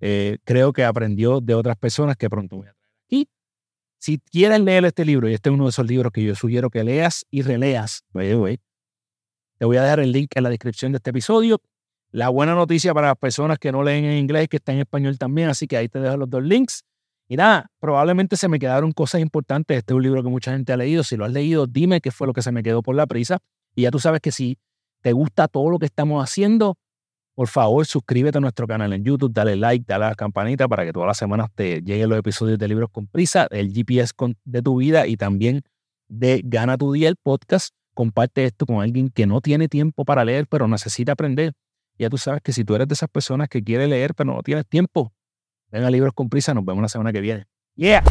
eh, 0.01 0.39
creo 0.45 0.73
que 0.73 0.85
aprendió 0.85 1.41
de 1.41 1.55
otras 1.55 1.77
personas 1.77 2.17
que 2.17 2.29
pronto 2.29 2.57
voy 2.57 2.69
a 2.69 2.73
traer 2.73 2.93
aquí. 3.07 3.29
Si 3.99 4.19
quieres 4.19 4.61
leer 4.61 4.85
este 4.85 5.05
libro, 5.05 5.29
y 5.29 5.35
este 5.35 5.51
es 5.51 5.55
uno 5.55 5.65
de 5.65 5.71
esos 5.71 5.87
libros 5.87 6.11
que 6.13 6.25
yo 6.25 6.35
sugiero 6.35 6.71
que 6.71 6.83
leas 6.83 7.25
y 7.31 7.43
releas, 7.43 8.05
te 8.13 9.65
voy 9.65 9.77
a 9.77 9.83
dejar 9.83 10.01
el 10.01 10.11
link 10.11 10.33
en 10.35 10.43
la 10.43 10.51
descripción 10.51 10.91
de 10.91 10.97
este 10.97 11.11
episodio. 11.11 11.61
La 12.11 12.29
buena 12.29 12.55
noticia 12.55 12.93
para 12.93 13.07
las 13.09 13.17
personas 13.17 13.59
que 13.59 13.71
no 13.71 13.85
leen 13.85 14.05
en 14.05 14.19
inglés 14.19 14.43
es 14.43 14.49
que 14.49 14.57
está 14.57 14.73
en 14.73 14.81
español 14.81 15.19
también, 15.19 15.49
así 15.49 15.69
que 15.69 15.77
ahí 15.77 15.89
te 15.89 16.01
dejo 16.01 16.17
los 16.17 16.29
dos 16.29 16.43
links. 16.43 16.83
Y 17.29 17.37
nada, 17.37 17.71
probablemente 17.79 18.37
se 18.37 18.49
me 18.49 18.59
quedaron 18.59 18.93
cosas 18.93 19.21
importantes. 19.21 19.79
Este 19.79 19.93
es 19.93 19.97
un 19.97 20.03
libro 20.03 20.23
que 20.23 20.29
mucha 20.29 20.53
gente 20.53 20.73
ha 20.73 20.77
leído. 20.77 21.05
Si 21.05 21.17
lo 21.17 21.25
has 21.25 21.33
leído, 21.33 21.67
dime 21.67 22.01
qué 22.01 22.11
fue 22.11 22.27
lo 22.27 22.33
que 22.33 22.43
se 22.43 22.51
me 22.51 22.63
quedó 22.63 22.83
por 22.83 22.97
la 22.97 23.07
prisa. 23.07 23.39
Y 23.75 23.83
ya 23.83 23.91
tú 23.91 24.01
sabes 24.01 24.21
que 24.21 24.33
si 24.33 24.59
te 25.01 25.13
gusta 25.13 25.49
todo 25.49 25.71
lo 25.71 25.79
que 25.79 25.87
estamos 25.87 26.23
haciendo, 26.23 26.77
por 27.35 27.49
favor, 27.49 27.87
suscríbete 27.87 28.39
a 28.39 28.41
nuestro 28.41 28.67
canal 28.67 28.93
en 28.93 29.05
YouTube, 29.05 29.33
dale 29.33 29.57
like, 29.57 29.85
dale 29.87 30.05
a 30.05 30.09
la 30.11 30.15
campanita 30.15 30.69
para 30.69 30.85
que 30.85 30.93
todas 30.93 31.07
las 31.07 31.17
semanas 31.17 31.49
te 31.55 31.81
lleguen 31.81 32.09
los 32.09 32.19
episodios 32.19 32.59
de 32.59 32.69
Libros 32.69 32.91
con 32.91 33.07
Prisa, 33.07 33.47
el 33.51 33.73
GPS 33.73 34.13
de 34.45 34.63
tu 34.63 34.77
vida 34.77 35.07
y 35.07 35.17
también 35.17 35.63
de 36.09 36.43
Gana 36.45 36.77
tu 36.77 36.93
Día, 36.93 37.09
el 37.09 37.17
podcast. 37.17 37.75
Comparte 37.95 38.45
esto 38.45 38.67
con 38.67 38.81
alguien 38.83 39.11
que 39.11 39.27
no 39.27 39.41
tiene 39.41 39.69
tiempo 39.69 40.05
para 40.05 40.25
leer, 40.25 40.47
pero 40.49 40.69
necesita 40.69 41.13
aprender. 41.13 41.53
Ya 41.99 42.09
tú 42.09 42.19
sabes 42.19 42.41
que 42.43 42.53
si 42.53 42.65
tú 42.65 42.75
eres 42.75 42.89
de 42.89 42.95
esas 42.95 43.09
personas 43.09 43.49
que 43.49 43.63
quiere 43.63 43.87
leer, 43.87 44.15
pero 44.15 44.35
no 44.35 44.43
tienes 44.43 44.67
tiempo, 44.67 45.13
Venga 45.73 45.91
Libros 45.91 46.13
con 46.13 46.29
Prisa, 46.29 46.53
nos 46.53 46.67
vemos 46.67 46.83
la 46.83 46.89
semana 46.89 47.13
que 47.13 47.23
viene. 47.23 47.47
¡Yeah! 47.77 48.05